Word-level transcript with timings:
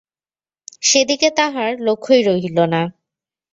সেদিকে 0.81 1.29
তাহার 1.37 1.71
লক্ষ্যই 1.79 2.21
রহিল 2.23 2.57
না। 2.65 2.81